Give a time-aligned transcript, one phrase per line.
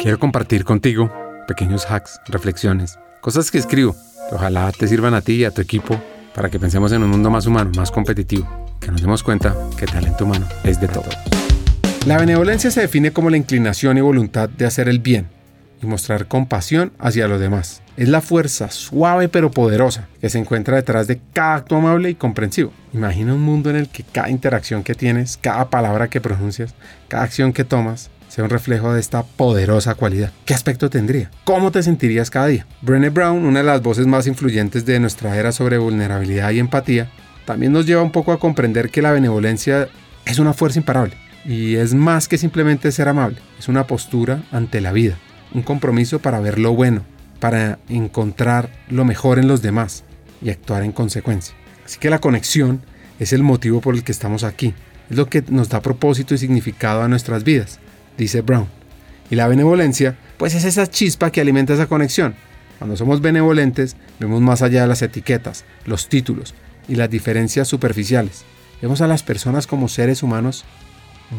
[0.00, 1.12] Quiero compartir contigo
[1.48, 3.96] pequeños hacks, reflexiones, cosas que escribo
[4.28, 6.00] que ojalá te sirvan a ti y a tu equipo
[6.34, 8.46] para que pensemos en un mundo más humano, más competitivo,
[8.80, 11.08] que nos demos cuenta que talento humano es de todo.
[12.06, 15.26] La benevolencia se define como la inclinación y voluntad de hacer el bien
[15.82, 17.82] y mostrar compasión hacia los demás.
[17.96, 22.14] Es la fuerza suave pero poderosa que se encuentra detrás de cada acto amable y
[22.14, 22.72] comprensivo.
[22.92, 26.74] Imagina un mundo en el que cada interacción que tienes, cada palabra que pronuncias,
[27.08, 30.32] cada acción que tomas, sea un reflejo de esta poderosa cualidad.
[30.44, 31.30] ¿Qué aspecto tendría?
[31.44, 32.66] ¿Cómo te sentirías cada día?
[32.82, 37.10] Brené Brown, una de las voces más influyentes de nuestra era sobre vulnerabilidad y empatía,
[37.46, 39.88] también nos lleva un poco a comprender que la benevolencia
[40.26, 44.82] es una fuerza imparable y es más que simplemente ser amable, es una postura ante
[44.82, 45.16] la vida,
[45.54, 47.02] un compromiso para ver lo bueno,
[47.40, 50.04] para encontrar lo mejor en los demás
[50.42, 51.54] y actuar en consecuencia.
[51.84, 52.82] Así que la conexión
[53.18, 54.74] es el motivo por el que estamos aquí,
[55.10, 57.80] es lo que nos da propósito y significado a nuestras vidas,
[58.16, 58.68] dice Brown.
[59.30, 62.34] Y la benevolencia, pues es esa chispa que alimenta esa conexión.
[62.78, 66.54] Cuando somos benevolentes, vemos más allá de las etiquetas, los títulos
[66.88, 68.44] y las diferencias superficiales.
[68.80, 70.64] Vemos a las personas como seres humanos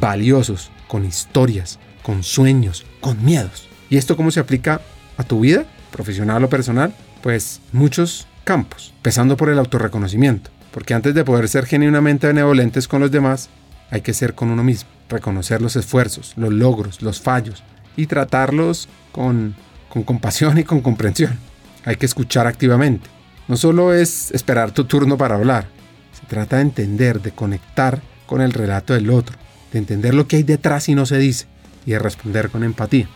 [0.00, 3.68] valiosos, con historias, con sueños, con miedos.
[3.90, 4.80] ¿Y esto cómo se aplica
[5.16, 6.94] a tu vida, profesional o personal?
[7.22, 13.00] Pues muchos campos, empezando por el autorreconocimiento, porque antes de poder ser genuinamente benevolentes con
[13.00, 13.48] los demás,
[13.90, 17.62] hay que ser con uno mismo, reconocer los esfuerzos, los logros, los fallos
[17.96, 19.54] y tratarlos con,
[19.88, 21.38] con compasión y con comprensión.
[21.84, 23.08] Hay que escuchar activamente.
[23.48, 25.66] No solo es esperar tu turno para hablar,
[26.12, 29.36] se trata de entender, de conectar con el relato del otro,
[29.72, 31.46] de entender lo que hay detrás y no se dice,
[31.86, 33.08] y de responder con empatía.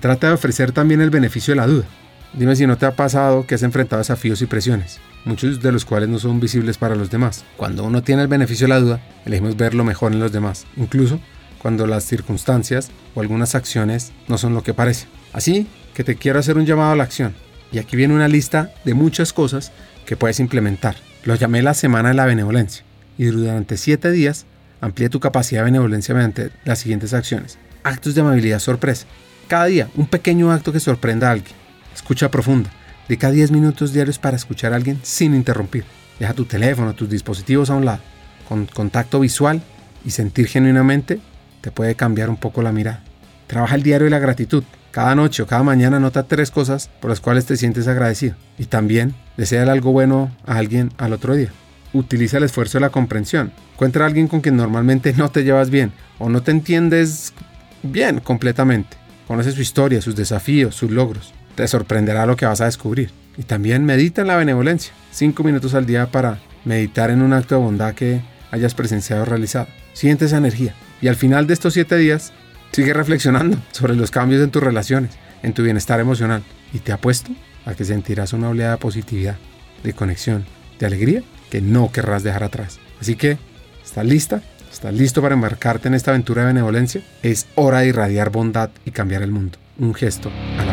[0.00, 1.84] Trata de ofrecer también el beneficio de la duda.
[2.32, 5.84] Dime si no te ha pasado que has enfrentado desafíos y presiones, muchos de los
[5.84, 7.44] cuales no son visibles para los demás.
[7.56, 10.66] Cuando uno tiene el beneficio de la duda, elegimos ver lo mejor en los demás,
[10.76, 11.20] incluso
[11.58, 15.06] cuando las circunstancias o algunas acciones no son lo que parece.
[15.32, 17.34] Así que te quiero hacer un llamado a la acción.
[17.72, 19.72] Y aquí viene una lista de muchas cosas
[20.06, 20.96] que puedes implementar.
[21.24, 22.84] Lo llamé la semana de la benevolencia.
[23.18, 24.46] Y durante 7 días
[24.80, 27.58] amplíe tu capacidad de benevolencia mediante las siguientes acciones.
[27.82, 29.06] Actos de amabilidad sorpresa.
[29.50, 31.56] Cada día, un pequeño acto que sorprenda a alguien.
[31.92, 32.70] Escucha profunda.
[33.08, 35.82] Dedica 10 minutos diarios para escuchar a alguien sin interrumpir.
[36.20, 37.98] Deja tu teléfono, tus dispositivos a un lado.
[38.48, 39.60] Con contacto visual
[40.04, 41.18] y sentir genuinamente
[41.62, 43.02] te puede cambiar un poco la mirada.
[43.48, 44.62] Trabaja el diario de la gratitud.
[44.92, 48.36] Cada noche o cada mañana anota tres cosas por las cuales te sientes agradecido.
[48.56, 51.50] Y también desea algo bueno a alguien al otro día.
[51.92, 53.50] Utiliza el esfuerzo de la comprensión.
[53.72, 55.90] Encuentra a alguien con quien normalmente no te llevas bien
[56.20, 57.32] o no te entiendes
[57.82, 58.99] bien completamente.
[59.30, 61.32] Conoce su historia, sus desafíos, sus logros.
[61.54, 63.12] Te sorprenderá lo que vas a descubrir.
[63.38, 64.92] Y también medita en la benevolencia.
[65.12, 69.26] Cinco minutos al día para meditar en un acto de bondad que hayas presenciado o
[69.26, 69.68] realizado.
[69.92, 70.74] Siente esa energía.
[71.00, 72.32] Y al final de estos siete días,
[72.72, 75.12] sigue reflexionando sobre los cambios en tus relaciones,
[75.44, 76.42] en tu bienestar emocional.
[76.72, 77.30] Y te apuesto
[77.66, 79.36] a que sentirás una oleada de positividad,
[79.84, 80.44] de conexión,
[80.80, 82.80] de alegría que no querrás dejar atrás.
[83.00, 83.38] Así que,
[83.84, 84.42] ¿estás lista?
[84.80, 87.02] ¿Estás listo para embarcarte en esta aventura de benevolencia?
[87.22, 89.58] Es hora de irradiar bondad y cambiar el mundo.
[89.78, 90.69] Un gesto a la